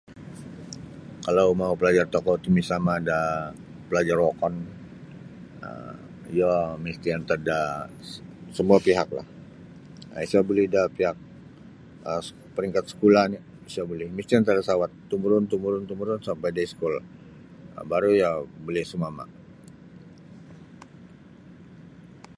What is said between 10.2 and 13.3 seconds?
isa buli da pihak um peringkat skula